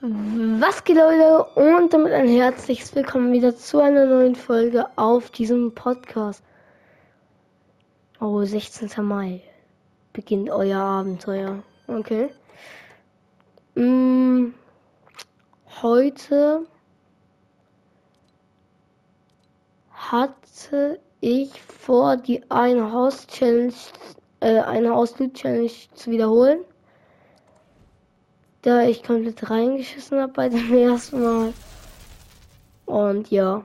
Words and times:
Was 0.00 0.84
geht 0.84 0.96
Leute 0.96 1.42
und 1.56 1.92
damit 1.92 2.12
ein 2.12 2.28
herzliches 2.28 2.94
Willkommen 2.94 3.32
wieder 3.32 3.56
zu 3.56 3.80
einer 3.80 4.06
neuen 4.06 4.36
Folge 4.36 4.86
auf 4.94 5.30
diesem 5.30 5.74
Podcast. 5.74 6.44
Oh, 8.20 8.44
16. 8.44 9.04
Mai 9.04 9.42
beginnt 10.12 10.50
euer 10.50 10.78
Abenteuer. 10.78 11.64
Okay. 11.88 12.28
Mm, 13.74 14.54
heute 15.82 16.64
hatte 19.90 21.00
ich 21.20 21.60
vor, 21.60 22.16
die 22.16 22.48
eine 22.52 22.92
Haus 22.92 23.26
Challenge, 23.26 23.74
äh, 24.38 24.60
eine 24.60 24.90
Haus 24.90 25.18
Loot 25.18 25.34
Challenge 25.34 25.72
zu 25.94 26.12
wiederholen 26.12 26.60
da 28.62 28.82
ich 28.82 29.02
komplett 29.02 29.50
reingeschissen 29.50 30.20
habe 30.20 30.32
bei 30.32 30.48
dem 30.48 30.72
ersten 30.74 31.22
Mal. 31.22 31.52
Und 32.86 33.30
ja. 33.30 33.64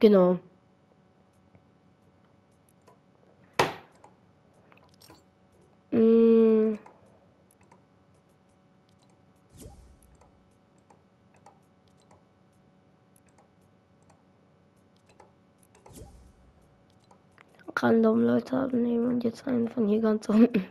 Genau. 0.00 0.38
Random 17.88 18.22
Leute 18.22 18.56
abnehmen 18.56 19.06
und 19.06 19.24
jetzt 19.24 19.46
einen 19.48 19.68
von 19.68 19.88
hier 19.88 20.00
ganz 20.00 20.28
unten. 20.28 20.66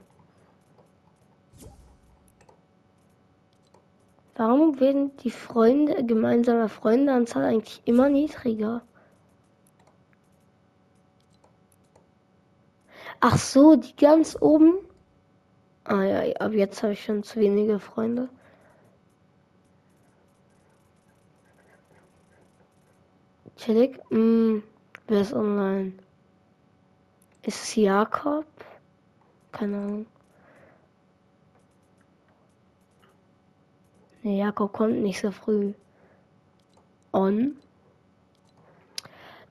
Warum 4.36 4.80
werden 4.80 5.18
die 5.18 5.32
Freunde, 5.32 6.06
gemeinsame 6.06 6.70
Freundeanzahl 6.70 7.46
eigentlich 7.46 7.82
immer 7.86 8.08
niedriger? 8.08 8.84
Ach 13.20 13.38
so, 13.38 13.76
die 13.76 13.96
ganz 13.96 14.38
oben? 14.40 14.76
Ah 15.86 16.04
ja, 16.04 16.36
ab 16.36 16.54
jetzt 16.54 16.84
habe 16.84 16.94
ich 16.94 17.04
schon 17.04 17.24
zu 17.24 17.40
wenige 17.40 17.80
Freunde. 17.80 18.30
Chillig? 23.56 24.00
Mm, 24.12 24.60
wer 25.08 25.22
ist 25.22 25.34
online? 25.34 25.94
Ist 27.48 27.64
es 27.64 27.76
Jakob? 27.78 28.46
Keine 29.54 29.78
Ahnung. 29.78 30.06
Ne, 34.22 34.40
Jakob 34.40 34.74
kommt 34.74 35.02
nicht 35.02 35.22
so 35.22 35.32
früh. 35.32 35.72
On. 37.14 37.56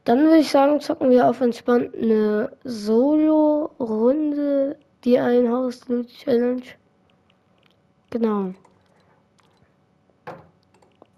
Dann 0.05 0.25
würde 0.25 0.41
ich 0.41 0.51
sagen, 0.51 0.79
zocken 0.79 1.09
wir 1.09 1.27
auf 1.27 1.41
entspannt 1.41 1.95
eine 1.95 2.55
Solo-Runde, 2.65 3.69
die 5.03 5.19
ein 5.19 5.51
Haus 5.51 5.89
Loot 5.89 6.09
Challenge. 6.09 6.67
Genau. 8.11 8.53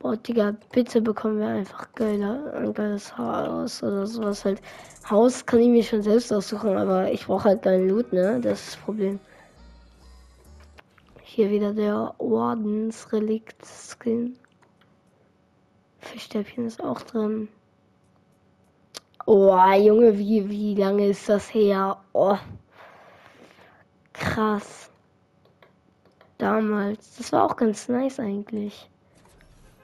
Boah, 0.08 0.16
Digga, 0.16 0.56
bitte 0.72 1.02
bekommen 1.02 1.38
wir 1.38 1.48
einfach 1.48 1.92
geiler, 1.92 2.54
ein 2.54 2.72
geiles 2.72 3.18
Haus 3.18 3.82
oder 3.82 4.06
sowas 4.06 4.42
halt. 4.42 4.62
Haus 5.10 5.44
kann 5.44 5.60
ich 5.60 5.68
mir 5.68 5.82
schon 5.82 6.00
selbst 6.00 6.32
aussuchen, 6.32 6.78
aber 6.78 7.12
ich 7.12 7.26
brauche 7.26 7.44
halt 7.44 7.60
geilen 7.60 7.90
Loot, 7.90 8.10
ne? 8.14 8.40
Das 8.40 8.58
ist 8.58 8.68
das 8.68 8.76
Problem. 8.84 9.20
Hier 11.20 11.50
wieder 11.50 11.74
der 11.74 12.14
Ordensrelikt-Skin. 12.16 14.38
Fischstäbchen 15.98 16.64
ist 16.64 16.82
auch 16.82 17.02
drin. 17.02 17.48
Oh, 19.26 19.54
Junge, 19.74 20.16
wie, 20.16 20.48
wie 20.48 20.74
lange 20.74 21.08
ist 21.08 21.28
das 21.28 21.52
her? 21.52 21.98
Oh. 22.14 22.38
Krass. 24.14 24.90
Damals. 26.38 27.16
Das 27.18 27.30
war 27.30 27.44
auch 27.44 27.56
ganz 27.56 27.90
nice 27.90 28.18
eigentlich 28.18 28.88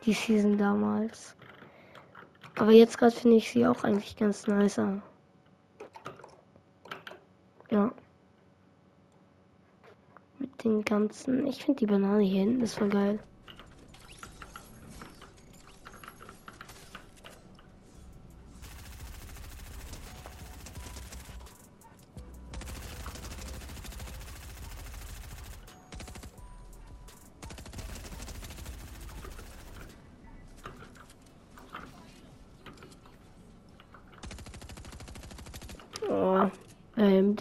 die 0.04 0.12
Season 0.12 0.58
damals. 0.58 1.34
Aber 2.56 2.70
jetzt 2.70 2.98
gerade 2.98 3.14
finde 3.14 3.36
ich 3.36 3.50
sie 3.50 3.66
auch 3.66 3.84
eigentlich 3.84 4.16
ganz 4.16 4.46
nice. 4.46 4.80
Ja. 7.70 7.92
Mit 10.38 10.64
den 10.64 10.84
ganzen. 10.84 11.46
Ich 11.46 11.64
finde 11.64 11.80
die 11.80 11.86
Banane 11.86 12.22
hier 12.22 12.42
hinten 12.42 12.62
ist 12.62 12.78
voll 12.78 12.90
geil. 12.90 13.18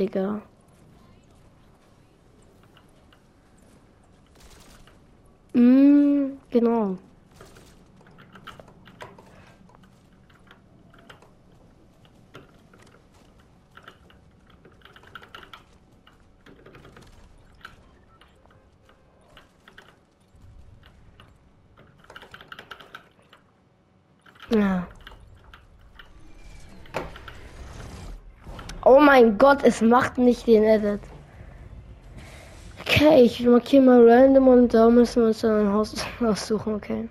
Digga. 0.04 0.44
Mm, 5.56 6.40
genau. 6.52 7.13
Mein 29.24 29.38
Gott, 29.38 29.60
es 29.64 29.82
macht 29.82 30.18
nicht 30.18 30.48
den 30.48 30.64
Edit. 30.64 31.00
Okay, 32.82 33.24
ich 33.24 33.40
markiere 33.42 33.84
mal 33.84 34.10
random 34.10 34.48
und 34.48 34.74
da 34.74 34.90
müssen 34.90 35.22
wir 35.22 35.28
uns 35.28 35.42
dann 35.42 35.68
ein 35.68 35.74
Haus 35.74 35.96
aussuchen, 36.22 36.76
okay. 36.76 37.08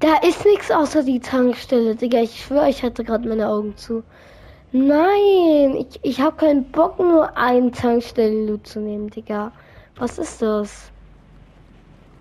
Da 0.00 0.16
ist 0.26 0.44
nichts 0.44 0.70
außer 0.70 1.02
die 1.02 1.20
Tankstelle, 1.20 1.94
Digga. 1.94 2.20
Ich 2.20 2.42
schwöre, 2.42 2.70
ich 2.70 2.82
hatte 2.82 3.04
gerade 3.04 3.28
meine 3.28 3.48
Augen 3.48 3.76
zu. 3.76 4.02
Nein, 4.72 5.76
ich, 5.76 6.00
ich 6.02 6.20
habe 6.20 6.36
keinen 6.36 6.64
Bock, 6.72 6.98
nur 6.98 7.36
einen 7.36 7.70
Tankstellen-Loot 7.70 8.66
zu 8.66 8.80
nehmen, 8.80 9.10
Digga. 9.10 9.52
Was 9.96 10.18
ist 10.18 10.40
das? 10.40 10.90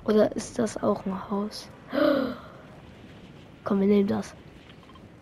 Oder 0.05 0.35
ist 0.35 0.59
das 0.59 0.81
auch 0.83 1.05
ein 1.05 1.29
Haus? 1.29 1.69
Komm, 3.63 3.79
wir 3.79 3.87
nehmen 3.87 4.07
das. 4.07 4.35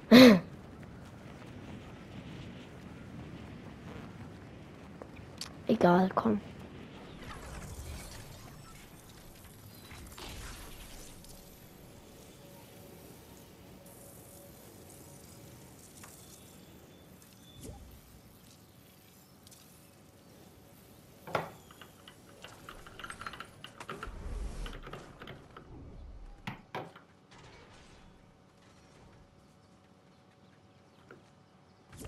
Egal, 5.68 6.10
komm. 6.16 6.40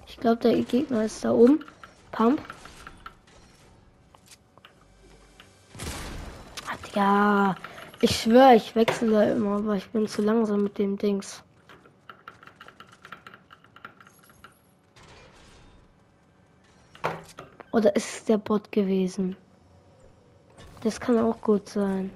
Ich 0.08 0.22
glaube, 0.22 0.42
der 0.42 0.62
Gegner 0.64 1.06
ist 1.06 1.24
da 1.24 1.32
oben. 1.32 1.64
Pump. 2.12 2.42
Ja, 7.00 7.56
ich 8.02 8.24
schwöre, 8.24 8.56
ich 8.56 8.76
wechsle 8.76 9.32
immer, 9.32 9.56
aber 9.60 9.78
ich 9.78 9.90
bin 9.92 10.06
zu 10.06 10.22
langsam 10.22 10.64
mit 10.64 10.78
dem 10.78 10.98
Dings. 10.98 11.42
Oder 17.72 17.96
ist 17.96 18.16
es 18.16 18.26
der 18.26 18.38
Bot 18.38 18.70
gewesen? 18.74 19.38
Das 20.84 21.00
kann 21.00 21.18
auch 21.20 21.40
gut 21.40 21.70
sein. 21.70 22.12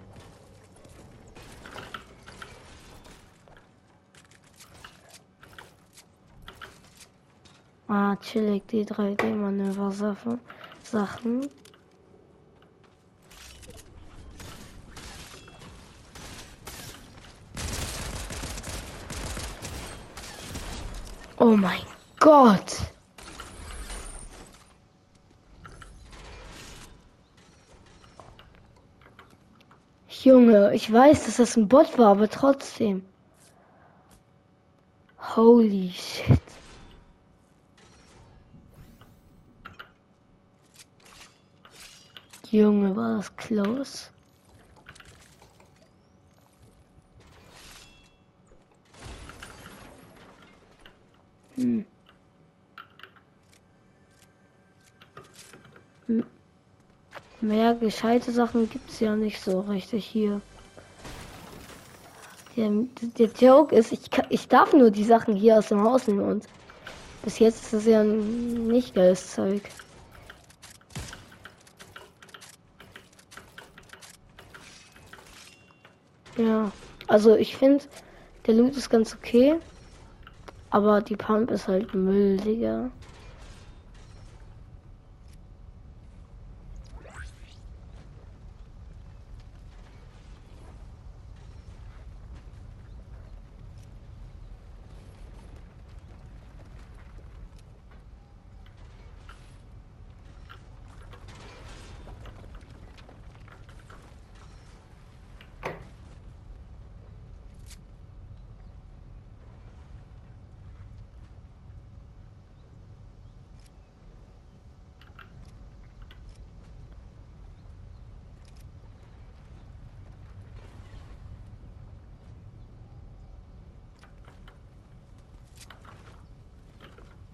Ah, 7.88 8.18
chillig, 8.18 8.68
die 8.68 8.86
3D-Manöver-Sachen. 8.86 10.42
Oh 21.54 21.56
mein 21.56 21.84
Gott. 22.20 22.78
Junge, 30.24 30.74
ich 30.74 30.92
weiß, 30.92 31.26
dass 31.26 31.38
das 31.38 31.56
ein 31.56 31.68
Bot 31.68 32.00
war, 32.00 32.08
aber 32.08 32.28
trotzdem. 32.28 33.06
Holy 35.36 35.92
shit. 35.92 36.42
Junge, 42.50 42.96
war 42.96 43.18
das 43.18 43.36
close. 43.36 44.10
Hm. 51.64 51.86
Mehr 57.40 57.76
gescheite 57.76 58.32
Sachen 58.32 58.70
gibt 58.70 58.90
es 58.90 59.00
ja 59.00 59.16
nicht 59.16 59.42
so 59.42 59.62
richtig 59.62 60.06
hier. 60.06 60.42
Der, 62.56 62.70
der 63.18 63.28
Joke 63.28 63.76
ist, 63.76 63.92
ich, 63.92 64.02
ich 64.30 64.48
darf 64.48 64.74
nur 64.74 64.92
die 64.92 65.04
Sachen 65.04 65.36
hier 65.36 65.58
aus 65.58 65.70
dem 65.70 65.82
Haus 65.82 66.08
nehmen 66.08 66.22
und 66.22 66.46
bis 67.24 67.40
jetzt 67.40 67.64
ist 67.64 67.74
es 67.74 67.86
ja 67.86 68.04
nicht 68.04 68.94
geiles 68.94 69.34
Zeug. 69.34 69.62
Ja, 76.38 76.72
also 77.08 77.36
ich 77.36 77.56
finde, 77.56 77.84
der 78.46 78.56
Loot 78.56 78.76
ist 78.76 78.90
ganz 78.90 79.16
okay. 79.16 79.60
Aber 80.74 81.02
die 81.02 81.16
Pump 81.16 81.52
ist 81.52 81.68
halt 81.68 81.94
Müll, 81.94 82.38
Digga. 82.38 82.90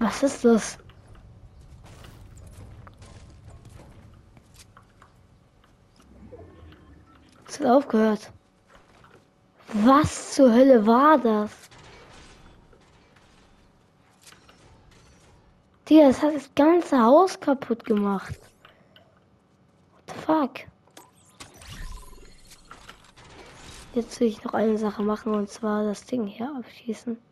Was 0.10 0.24
ist 0.24 0.44
das? 0.44 0.80
Es 7.48 7.60
hat 7.60 7.68
aufgehört. 7.68 8.32
Was 9.72 10.34
zur 10.34 10.52
Hölle 10.52 10.88
war 10.88 11.20
das? 11.20 11.52
Digga, 15.88 16.08
das 16.08 16.24
hat 16.24 16.34
das 16.34 16.50
ganze 16.56 17.00
Haus 17.00 17.40
kaputt 17.40 17.86
gemacht. 17.86 18.40
What 19.92 20.04
the 20.08 20.22
fuck? 20.26 20.52
Jetzt 23.94 24.20
will 24.20 24.28
ich 24.28 24.44
noch 24.44 24.56
eine 24.56 24.80
Sache 24.80 25.04
machen 25.04 25.36
und 25.36 25.52
zwar 25.52 25.84
das 25.84 26.04
Ding 26.04 26.26
hier 26.26 26.52
abschießen. 26.58 27.29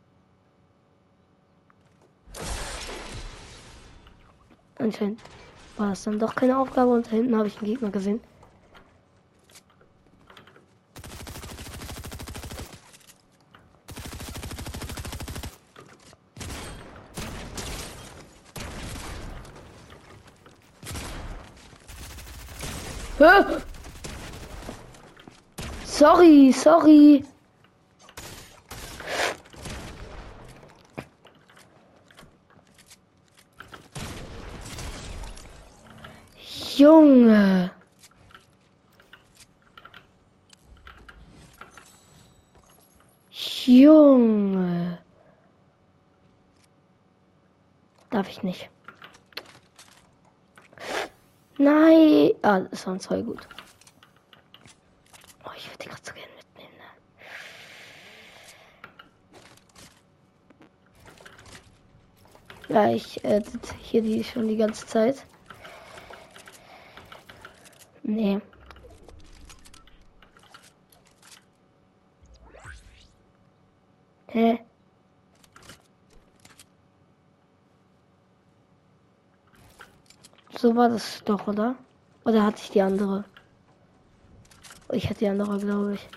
Anscheinend 4.87 5.19
war 5.75 5.89
das 5.89 6.03
dann 6.03 6.17
doch 6.17 6.33
keine 6.33 6.57
Aufgabe 6.57 6.91
und 6.93 7.07
da 7.07 7.11
hinten 7.11 7.35
habe 7.35 7.47
ich 7.47 7.57
einen 7.57 7.65
Gegner 7.65 7.89
gesehen. 7.89 8.21
Sorry, 25.83 26.53
sorry. 26.53 27.25
Junge. 36.77 37.71
Junge. 43.65 44.99
Darf 48.11 48.29
ich 48.29 48.43
nicht. 48.43 48.69
Nein. 51.57 52.33
Ah, 52.43 52.59
das 52.59 52.85
waren 52.85 52.99
zwei 52.99 53.23
gut. 53.23 53.47
Oh, 55.45 55.49
ich 55.57 55.67
würde 55.67 55.77
die 55.81 55.87
gerade 55.89 56.01
so 56.03 56.13
gerne 56.13 56.31
mitnehmen. 56.37 56.77
Ne? 62.69 62.75
Ja, 62.75 62.93
ich 62.93 63.25
äh, 63.25 63.41
hier 63.81 64.03
die 64.03 64.23
schon 64.23 64.47
die 64.47 64.57
ganze 64.57 64.85
Zeit. 64.85 65.25
Nee. 68.07 68.39
Hä? 74.27 74.59
So 80.57 80.75
war 80.75 80.89
das 80.89 81.21
doch, 81.25 81.47
oder? 81.47 81.75
Oder 82.23 82.43
hatte 82.45 82.61
ich 82.61 82.71
die 82.71 82.81
andere? 82.81 83.25
Ich 84.91 85.09
hatte 85.09 85.19
die 85.19 85.27
andere, 85.27 85.59
glaube 85.59 85.95
ich. 85.95 86.09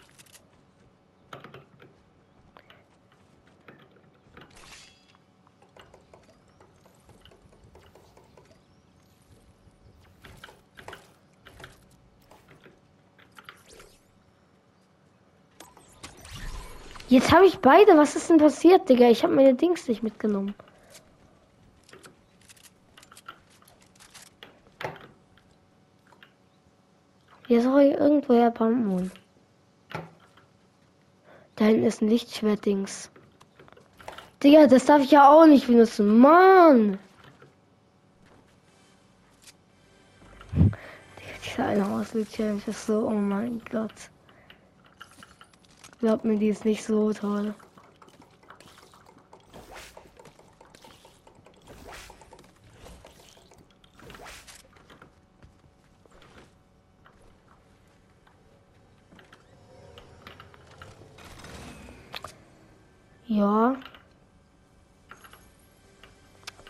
Jetzt 17.11 17.33
habe 17.33 17.45
ich 17.45 17.59
beide. 17.59 17.97
Was 17.97 18.15
ist 18.15 18.31
denn 18.31 18.39
passiert, 18.39 18.89
Digga? 18.89 19.11
Ich 19.11 19.25
habe 19.25 19.35
meine 19.35 19.55
Dings 19.55 19.89
nicht 19.89 20.05
mitgenommen. 20.05 20.55
Hier 27.49 27.63
soll 27.63 27.81
ich 27.81 27.95
irgendwoher 27.95 28.53
Bambun. 28.53 29.11
Da 31.57 31.65
hinten 31.65 31.83
ist 31.83 32.01
ein 32.01 32.09
Lichtschwert-Dings. 32.09 33.11
Digga, 34.41 34.69
das 34.69 34.85
darf 34.85 35.03
ich 35.03 35.11
ja 35.11 35.29
auch 35.29 35.47
nicht 35.47 35.67
benutzen. 35.67 36.17
Mann! 36.21 36.97
Digga, 40.55 41.39
dieser 41.45 41.65
eine 41.67 41.91
Hauslicht-Challenge 41.91 42.63
ist 42.69 42.87
so, 42.87 43.09
oh 43.09 43.11
mein 43.11 43.61
Gott. 43.69 44.11
Glaubt 46.01 46.25
mir, 46.25 46.39
die 46.39 46.49
ist 46.49 46.65
nicht 46.65 46.83
so 46.83 47.13
toll. 47.13 47.55
Ja. 63.27 63.77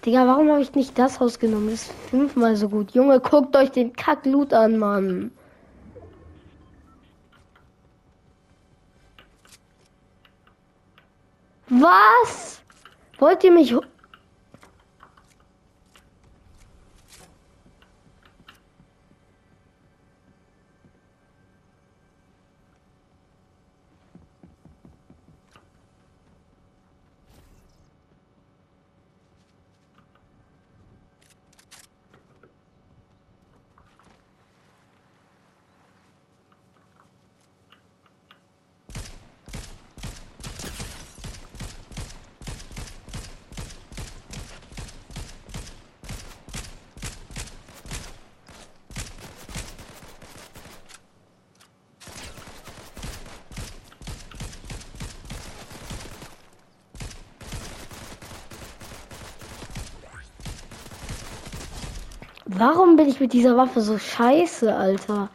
Digga, 0.04 0.26
warum 0.26 0.50
habe 0.50 0.60
ich 0.60 0.74
nicht 0.74 0.98
das 0.98 1.20
Haus 1.20 1.38
genommen? 1.38 1.70
Das 1.70 1.82
ist 1.82 1.92
fünfmal 2.10 2.56
so 2.56 2.68
gut. 2.68 2.90
Junge, 2.92 3.20
guckt 3.20 3.54
euch 3.56 3.70
den 3.70 3.92
Kack-Loot 3.92 4.52
an, 4.52 4.76
Mann. 4.78 5.30
Was? 11.70 12.60
Wollt 13.20 13.44
ihr 13.44 13.52
mich 13.52 13.74
Warum 62.52 62.96
bin 62.96 63.08
ich 63.08 63.20
mit 63.20 63.32
dieser 63.32 63.56
Waffe 63.56 63.80
so 63.80 63.96
scheiße, 63.96 64.74
Alter? 64.74 65.30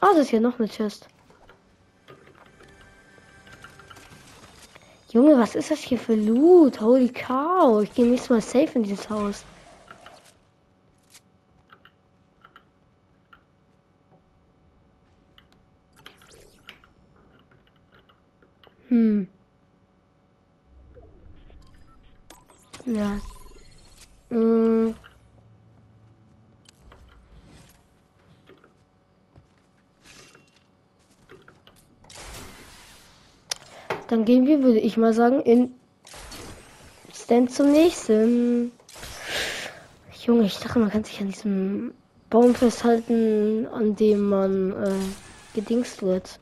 Ah, 0.00 0.06
oh, 0.06 0.12
das 0.12 0.18
ist 0.18 0.30
hier 0.30 0.40
noch 0.40 0.60
eine 0.60 0.68
Chest. 0.68 1.08
Junge, 5.10 5.36
was 5.36 5.56
ist 5.56 5.72
das 5.72 5.80
hier 5.80 5.98
für 5.98 6.14
Loot? 6.14 6.80
Holy 6.80 7.08
cow. 7.08 7.82
Ich 7.82 7.92
gehe 7.92 8.06
nächstes 8.06 8.30
Mal 8.30 8.40
safe 8.40 8.78
in 8.78 8.84
dieses 8.84 9.10
Haus. 9.10 9.44
Hm. 18.90 19.28
Ja. 22.86 23.20
Hm. 24.30 24.94
Dann 34.08 34.24
gehen 34.24 34.48
wir, 34.48 34.64
würde 34.64 34.80
ich 34.80 34.96
mal 34.96 35.14
sagen, 35.14 35.40
in 35.42 35.72
Stand 37.14 37.52
zum 37.52 37.70
nächsten. 37.70 38.72
Junge, 40.26 40.46
ich 40.46 40.58
dachte, 40.58 40.80
man 40.80 40.90
kann 40.90 41.04
sich 41.04 41.20
an 41.20 41.28
diesem 41.28 41.94
Baum 42.28 42.56
festhalten, 42.56 43.68
an 43.68 43.94
dem 43.94 44.28
man 44.28 44.72
äh, 44.72 44.90
gedingst 45.54 46.02
wird. 46.02 46.40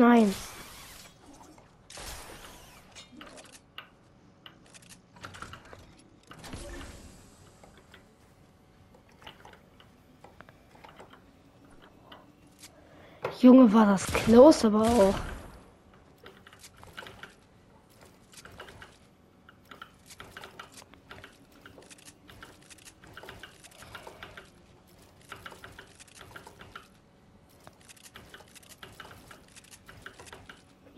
Nein. 0.00 0.34
Junge, 13.40 13.70
war 13.74 13.84
das 13.84 14.06
close, 14.06 14.68
aber 14.68 14.80
auch. 14.80 15.29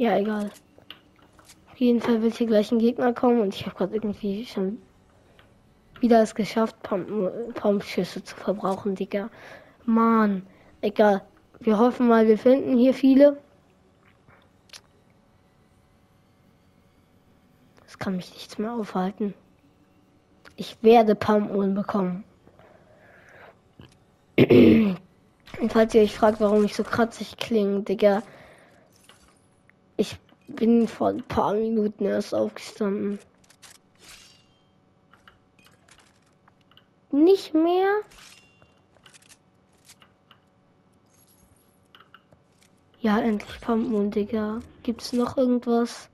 Ja, 0.02 0.18
egal. 0.18 0.50
Auf 1.70 1.76
jeden 1.76 2.00
Fall 2.00 2.20
wird 2.22 2.34
hier 2.34 2.48
gleich 2.48 2.72
ein 2.72 2.80
Gegner 2.80 3.12
kommen 3.12 3.40
und 3.40 3.54
ich 3.54 3.64
habe 3.64 3.76
gerade 3.76 3.94
irgendwie 3.94 4.44
schon 4.44 4.82
wieder 6.00 6.20
es 6.20 6.34
geschafft, 6.34 6.74
Pumpschüsse 6.82 8.24
zu 8.24 8.34
verbrauchen, 8.34 8.96
Digga. 8.96 9.30
Mann, 9.84 10.44
egal. 10.80 11.22
Wir 11.60 11.78
hoffen 11.78 12.08
mal, 12.08 12.26
wir 12.26 12.36
finden 12.36 12.76
hier 12.76 12.94
viele. 12.94 13.40
Das 17.84 17.96
kann 17.96 18.16
mich 18.16 18.34
nichts 18.34 18.58
mehr 18.58 18.72
aufhalten. 18.72 19.34
Ich 20.56 20.82
werde 20.82 21.14
Pumpen 21.14 21.74
bekommen. 21.74 22.24
Und 24.36 24.98
falls 25.68 25.94
ihr 25.94 26.02
euch 26.02 26.16
fragt, 26.16 26.40
warum 26.40 26.64
ich 26.64 26.74
so 26.74 26.82
kratzig 26.82 27.36
klinge, 27.36 27.82
Digga, 27.82 28.24
bin 30.56 30.88
vor 30.88 31.08
ein 31.08 31.22
paar 31.22 31.54
Minuten 31.54 32.04
erst 32.04 32.34
aufgestanden. 32.34 33.18
Nicht 37.10 37.54
mehr? 37.54 38.00
Ja, 43.00 43.18
endlich 43.20 43.60
Pumpmoon, 43.60 44.10
Digga. 44.10 44.60
Gibt's 44.82 45.12
noch 45.12 45.36
irgendwas? 45.36 46.08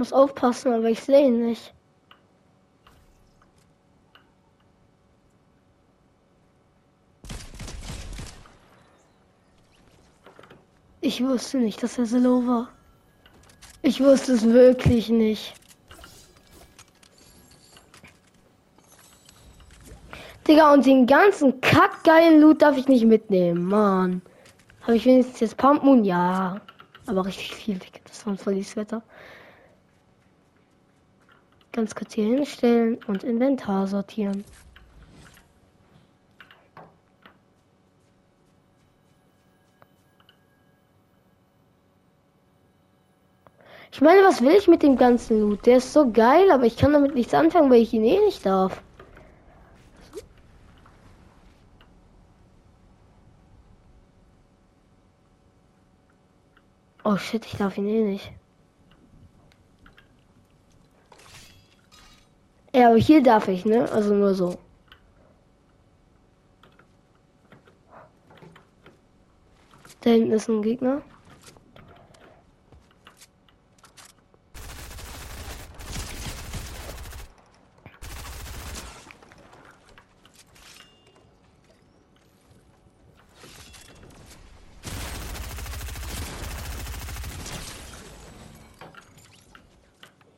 Muss 0.00 0.12
aufpassen, 0.14 0.72
aber 0.72 0.88
ich 0.88 1.00
sehe 1.00 1.26
ihn 1.26 1.44
nicht. 1.44 1.74
Ich 11.02 11.22
wusste 11.22 11.58
nicht, 11.58 11.82
dass 11.82 11.98
er 11.98 12.06
so 12.06 12.46
war. 12.46 12.70
Ich 13.82 14.00
wusste 14.00 14.32
es 14.32 14.44
wirklich 14.44 15.10
nicht. 15.10 15.54
Digga, 20.48 20.72
und 20.72 20.86
den 20.86 21.06
ganzen 21.06 21.60
kackgeilen 21.60 22.40
Loot 22.40 22.62
darf 22.62 22.78
ich 22.78 22.88
nicht 22.88 23.04
mitnehmen, 23.04 23.64
Mann. 23.64 24.22
Habe 24.80 24.96
ich 24.96 25.04
wenigstens 25.04 25.40
jetzt 25.40 25.56
Pump 25.58 25.82
Moon? 25.82 26.06
Ja. 26.06 26.58
Aber 27.06 27.26
richtig 27.26 27.54
viel 27.54 27.74
weg. 27.80 28.00
Das 28.06 28.24
war 28.24 28.32
ein 28.32 28.38
volles 28.38 28.76
Wetter. 28.76 29.02
Ganz 31.72 31.94
kurz 31.94 32.14
hier 32.14 32.24
hinstellen 32.24 32.98
und 33.06 33.22
Inventar 33.22 33.86
sortieren. 33.86 34.44
Ich 43.92 44.00
meine, 44.00 44.22
was 44.22 44.40
will 44.40 44.52
ich 44.56 44.66
mit 44.66 44.82
dem 44.82 44.96
ganzen 44.96 45.40
Loot? 45.40 45.66
Der 45.66 45.76
ist 45.76 45.92
so 45.92 46.10
geil, 46.10 46.50
aber 46.50 46.64
ich 46.64 46.76
kann 46.76 46.92
damit 46.92 47.14
nichts 47.14 47.34
anfangen, 47.34 47.70
weil 47.70 47.82
ich 47.82 47.92
ihn 47.92 48.04
eh 48.04 48.18
nicht 48.20 48.46
darf. 48.46 48.82
Oh 57.04 57.16
shit, 57.16 57.44
ich 57.44 57.56
darf 57.56 57.76
ihn 57.78 57.86
eh 57.88 58.02
nicht. 58.02 58.32
Ja, 62.80 62.88
aber 62.88 62.96
hier 62.96 63.22
darf 63.22 63.46
ich, 63.46 63.66
ne? 63.66 63.92
Also 63.92 64.14
nur 64.14 64.32
so. 64.34 64.56
Da 70.00 70.08
hinten 70.08 70.32
ist 70.32 70.48
ein 70.48 70.62
Gegner. 70.62 71.02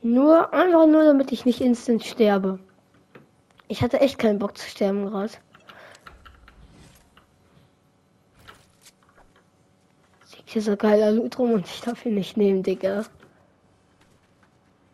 Nur, 0.02 0.52
einfach 0.52 0.87
nur, 0.88 1.14
damit 1.32 1.40
ich 1.40 1.46
nicht 1.46 1.62
instant 1.62 2.04
sterbe. 2.04 2.58
Ich 3.66 3.80
hatte 3.80 4.00
echt 4.00 4.18
keinen 4.18 4.38
Bock 4.38 4.58
zu 4.58 4.68
sterben 4.68 5.06
gerade. 5.06 5.32
Hier 10.44 10.60
so 10.60 10.76
geiler 10.76 11.10
Loot 11.10 11.38
rum 11.38 11.52
und 11.52 11.66
ich 11.66 11.80
darf 11.80 12.04
ihn 12.04 12.16
nicht 12.16 12.36
nehmen, 12.36 12.62
Digga. 12.62 13.06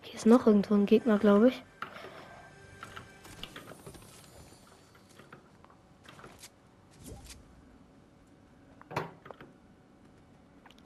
Hier 0.03 0.15
ist 0.15 0.27
noch 0.27 0.47
irgendwo 0.47 0.75
ein 0.75 0.87
Gegner, 0.87 1.19
glaube 1.19 1.49
ich. 1.49 1.63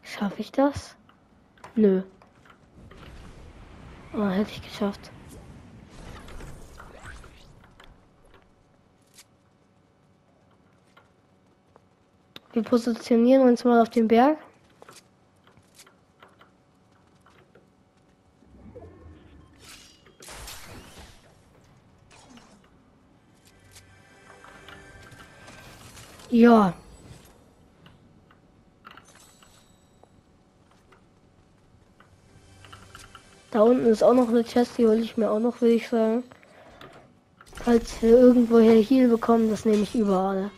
Schaffe 0.02 0.40
ich 0.40 0.50
das? 0.50 0.97
Nö. 1.75 2.04
Oh, 4.14 4.26
hätte 4.28 4.50
ich 4.50 4.62
geschafft. 4.62 5.11
Wir 12.52 12.62
positionieren 12.62 13.49
uns 13.49 13.64
mal 13.64 13.80
auf 13.80 13.88
den 13.88 14.09
Berg. 14.09 14.37
Ja. 26.28 26.75
Da 33.50 33.61
unten 33.61 33.85
ist 33.87 34.02
auch 34.02 34.14
noch 34.14 34.28
eine 34.28 34.44
Chest, 34.44 34.78
die 34.78 34.87
hole 34.87 35.00
ich 35.00 35.18
mir 35.18 35.30
auch 35.30 35.38
noch, 35.38 35.61
würde 35.61 35.75
ich 35.75 35.88
sagen. 35.88 36.25
Falls 37.54 38.00
wir 38.02 38.18
irgendwo 38.18 38.59
hier 38.59 38.82
Heal 38.82 39.09
bekommen, 39.09 39.50
das 39.50 39.66
nehme 39.66 39.82
ich 39.82 39.94
überall. 39.94 40.50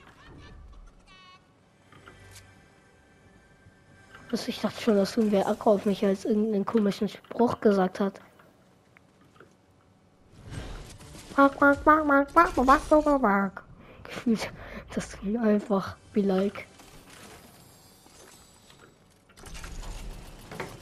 Also 4.34 4.48
ich 4.48 4.60
dachte 4.60 4.82
schon, 4.82 4.96
dass 4.96 5.16
irgendwer 5.16 5.46
Acker 5.46 5.68
auf 5.70 5.86
mich 5.86 6.04
als 6.04 6.24
irgendeinen 6.24 6.66
komischen 6.66 7.08
Spruch 7.08 7.60
gesagt 7.60 8.00
hat. 8.00 8.20
Gefühlt, 14.02 14.50
das 14.92 15.10
tun 15.10 15.36
einfach 15.36 15.94
wie 16.14 16.22
like. 16.22 16.66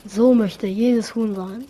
So 0.07 0.33
möchte 0.33 0.67
jedes 0.67 1.15
Huhn 1.15 1.35
sein. 1.35 1.67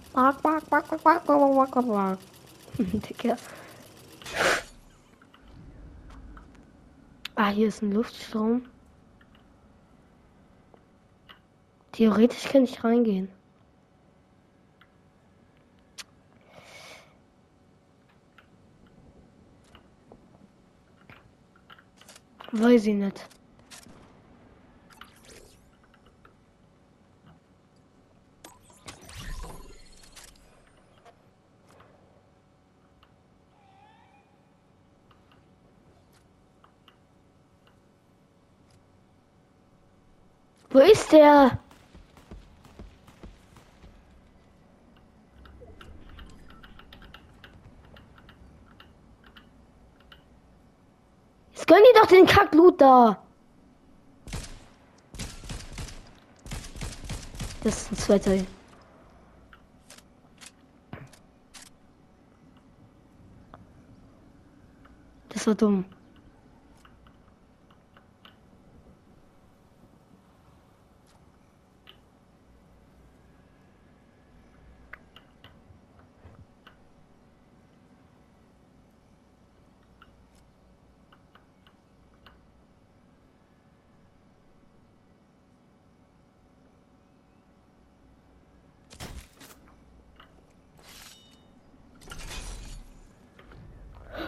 Ah, 7.35 7.49
hier 7.49 7.67
ist 7.67 7.83
ein 7.83 7.91
Luftstrom. 7.91 8.67
Theoretisch 11.93 12.45
kann 12.45 12.65
ich 12.65 12.83
reingehen. 12.83 13.29
Weiß 22.53 22.87
ich 22.87 22.95
nicht. 22.95 23.29
Wo 40.71 40.79
ist 40.79 41.13
der? 41.13 41.59
Jetzt 52.13 52.32
Kacklut 52.43 52.81
da. 52.81 53.23
Das 57.63 57.83
ist 57.83 57.93
ein 57.93 57.97
zweiter. 57.97 58.45
Das 65.29 65.47
war 65.47 65.55
dumm. 65.55 65.85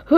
Hä? 0.08 0.16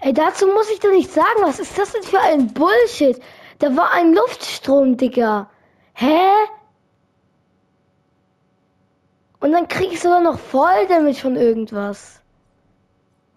Ey, 0.00 0.12
dazu 0.12 0.46
muss 0.46 0.70
ich 0.70 0.80
doch 0.80 0.90
nicht 0.90 1.10
sagen, 1.10 1.40
was 1.40 1.58
ist 1.58 1.78
das 1.78 1.92
denn 1.92 2.02
für 2.02 2.20
ein 2.20 2.52
Bullshit? 2.52 3.20
Da 3.58 3.74
war 3.74 3.90
ein 3.92 4.12
Luftstrom, 4.12 4.98
Digga. 4.98 5.48
Hä? 5.94 6.28
Und 9.40 9.52
dann 9.52 9.68
krieg 9.68 9.92
ich 9.92 10.00
sogar 10.00 10.20
noch 10.20 10.38
voll 10.38 10.86
damit 10.88 11.16
von 11.16 11.36
irgendwas. 11.36 12.20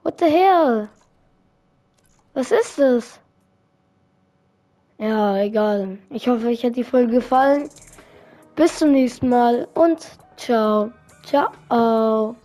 What 0.04 0.20
the 0.20 0.26
hell? 0.26 0.90
Was 2.34 2.52
ist 2.52 2.80
das? 2.80 3.20
Ja, 4.98 5.38
egal. 5.38 6.00
Ich 6.10 6.28
hoffe, 6.28 6.48
euch 6.48 6.64
hat 6.66 6.76
die 6.76 6.84
Folge 6.84 7.14
gefallen. 7.14 7.70
Bis 8.58 8.80
zum 8.80 8.92
nächsten 8.92 9.30
Mal 9.30 9.68
und 9.76 10.00
ciao. 10.36 10.92
Ciao. 11.24 12.36